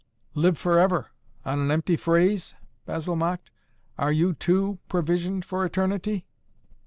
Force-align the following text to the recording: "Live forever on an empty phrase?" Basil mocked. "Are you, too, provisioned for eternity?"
"Live 0.33 0.57
forever 0.57 1.11
on 1.45 1.59
an 1.59 1.69
empty 1.69 1.95
phrase?" 1.95 2.55
Basil 2.87 3.15
mocked. 3.15 3.51
"Are 3.99 4.11
you, 4.11 4.33
too, 4.33 4.79
provisioned 4.89 5.45
for 5.45 5.63
eternity?" 5.63 6.25